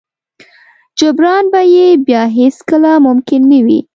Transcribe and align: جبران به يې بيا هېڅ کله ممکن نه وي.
جبران 0.99 1.43
به 1.51 1.61
يې 1.73 1.87
بيا 2.05 2.23
هېڅ 2.37 2.57
کله 2.69 2.91
ممکن 3.05 3.41
نه 3.51 3.59
وي. 3.65 3.79